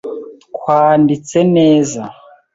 [0.55, 2.01] Twanditse neza.